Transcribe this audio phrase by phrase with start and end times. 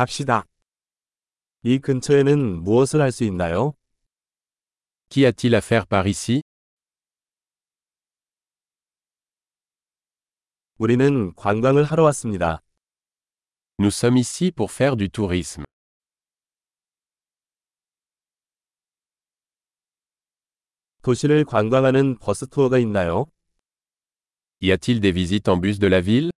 [0.00, 0.46] 갑시다.
[1.62, 3.74] 이 근처에는 무엇을 할 수 있나요?
[5.10, 6.40] Qu'y a-t-il à faire par ici
[10.78, 12.62] 우리는 관광을 하러 왔습니다.
[13.78, 15.64] Nous sommes ici pour faire du tourisme.
[21.02, 23.26] 도시를 관광하는 버스 투어가 있나요?
[24.62, 26.30] Y a-t-il des visites en bus de la ville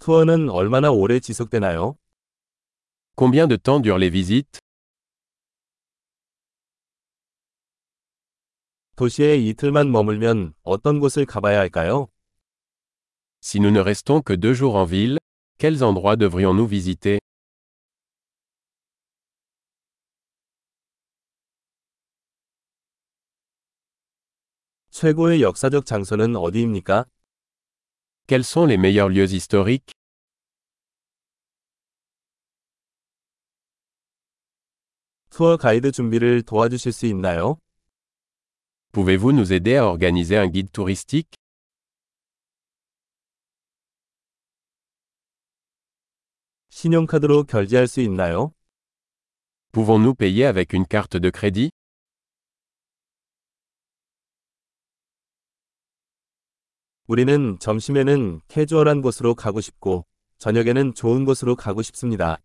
[0.00, 1.96] 투어는 얼마나 오래 지속되나요?
[3.16, 4.60] Combien de temps durent les visites
[8.96, 12.08] 도시에 이틀만 머물면 어떤 곳을 가봐야 할까요?
[13.42, 15.18] Si nous ne restons que deux jours en ville,
[15.58, 17.18] quels endroits devrions-nous visiter
[24.90, 27.04] 최고의 역사적 장소는 어디입니까?
[28.26, 29.92] Quels sont les meilleurs lieux historiques
[35.31, 37.57] 투어 가이드 준비를 도와주실 수 있나요?
[38.91, 41.31] Pouvez-vous nous aider à organiser un guide touristique
[46.69, 48.51] 신용카드로 결제할 수 있나요?
[49.71, 51.71] Pouvons-nous payer avec une carte de crédit
[57.07, 60.05] 우리는 점심에는 캐주얼한 곳으로 가고 싶고,
[60.39, 62.39] 저녁에는 좋은 곳으로 가고 싶습니다.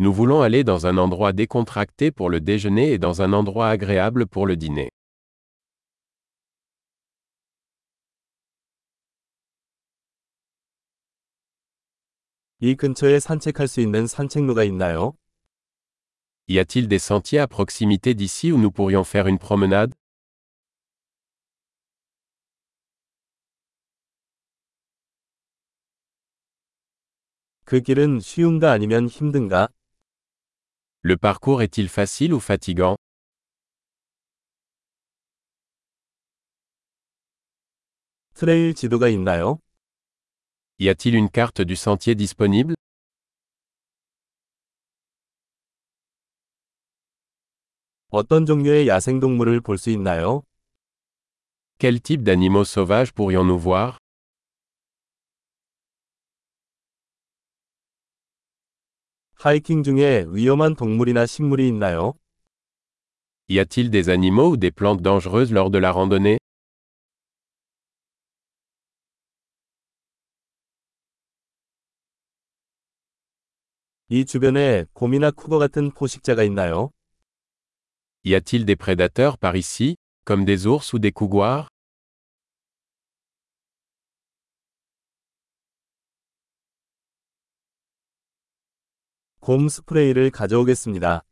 [0.00, 4.26] Nous voulons aller dans un endroit décontracté pour le déjeuner et dans un endroit agréable
[4.26, 4.90] pour le dîner.
[12.60, 15.14] 이 근처에 산책할 수 있는 산책로가 있나요?
[16.48, 19.94] Y a-t-il des sentiers à proximité d'ici où nous pourrions faire une promenade
[27.64, 29.68] 그 길은 쉬운가 아니면 힘든가?
[31.02, 32.96] Le parcours est-il facile ou fatigant
[38.34, 39.58] 트레일 지도가 있나요?
[40.80, 42.74] Y a-t-il une carte du sentier disponible
[48.10, 50.42] 어떤 종류의 야생동물을 볼 수 있나요?
[51.78, 53.98] Quel type d'animaux sauvages pourrions-nous voir
[59.42, 62.14] 하이킹 중에 위험한 동물이나 식물이 있나요?
[63.48, 66.38] Y a-t-il des animaux ou des plantes dangereuses lors de la randonnée
[74.10, 76.90] 이 주변에 곰이나 쿠거 같은 포식자가 있나요?
[78.24, 81.68] Y a-t-il des prédateurs par ici, comme des ours ou des couguars
[89.45, 91.25] 곰 스프레이를 가져오겠습니다.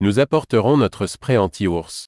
[0.00, 2.06] Nous apporterons notre spray anti-ours.